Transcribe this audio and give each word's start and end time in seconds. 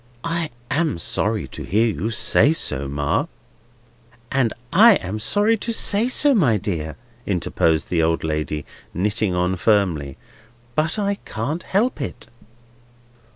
"I 0.23 0.49
am 0.71 0.97
sorry 0.97 1.47
to 1.49 1.61
hear 1.61 1.85
you 1.85 2.09
say 2.09 2.53
so, 2.53 2.87
Ma—" 2.87 3.27
"I 4.31 4.95
am 4.95 5.19
sorry 5.19 5.57
to 5.57 5.71
say 5.71 6.09
so, 6.09 6.33
my 6.33 6.57
dear," 6.57 6.95
interposed 7.27 7.91
the 7.91 8.01
old 8.01 8.23
lady, 8.23 8.65
knitting 8.95 9.35
on 9.35 9.57
firmly, 9.57 10.17
"but 10.73 10.97
I 10.97 11.19
can't 11.23 11.61
help 11.61 12.01
it." 12.01 12.25